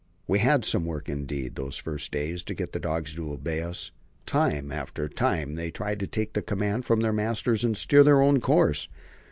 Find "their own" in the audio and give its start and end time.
8.03-8.39